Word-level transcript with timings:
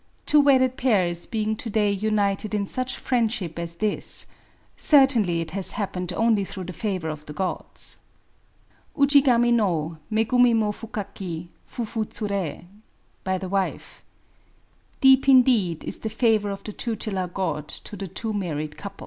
Two 0.25 0.41
wedded 0.41 0.77
pairs 0.77 1.27
being 1.27 1.55
to^ay 1.55 2.01
united 2.01 2.55
in 2.55 2.65
such 2.65 2.97
friendship 2.97 3.59
as 3.59 3.75
thisj— 3.75 4.25
certainly 4.75 5.41
it 5.41 5.51
has 5.51 5.73
happened 5.73 6.11
only 6.13 6.43
through 6.43 6.63
the 6.63 6.73
favour 6.73 7.07
of 7.09 7.23
the 7.27 7.33
Gods! 7.33 7.99
Ujigami 8.97 9.53
no 9.53 9.99
Megumi 10.11 10.55
mo 10.55 10.71
fukaki 10.71 11.49
Fufu 11.69 12.07
zure.— 12.11 12.63
By 13.23 13.37
the 13.37 13.47
w^e. 13.51 14.01
Deep 15.01 15.29
indeed 15.29 15.83
is 15.83 15.99
the 15.99 16.09
favour 16.09 16.49
of 16.49 16.63
the 16.63 16.73
tutelar 16.73 17.31
God 17.31 17.67
to 17.67 17.95
the 17.95 18.07
two 18.07 18.33
nunr* 18.33 18.55
ried 18.57 18.77
couples. 18.77 18.99